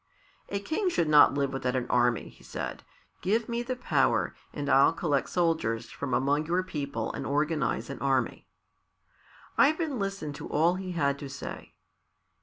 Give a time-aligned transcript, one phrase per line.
[0.49, 2.81] "A king should not live without an army," he said.
[3.21, 7.99] "Give me the power, and I'll collect soldiers from among your people and organize an
[7.99, 8.47] army."
[9.59, 11.75] Ivan listened to all he had to say.